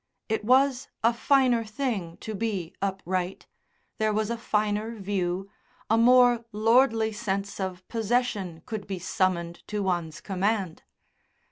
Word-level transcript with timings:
It 0.29 0.43
was 0.43 0.87
a 1.03 1.13
finer 1.13 1.63
thing 1.63 2.17
to 2.21 2.33
be 2.33 2.73
upright; 2.81 3.45
there 3.99 4.11
was 4.11 4.31
a 4.31 4.35
finer 4.39 4.95
view, 4.95 5.47
a 5.91 5.97
more 5.99 6.43
lordly 6.51 7.11
sense 7.11 7.59
of 7.59 7.87
possession 7.87 8.63
could 8.65 8.87
be 8.87 8.97
summoned 8.97 9.61
to 9.67 9.83
one's 9.83 10.19
command. 10.19 10.81